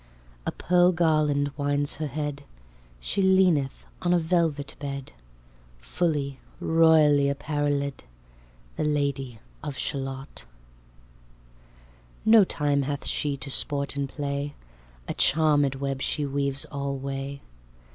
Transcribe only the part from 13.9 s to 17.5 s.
and play: A charmèd web she weaves alway.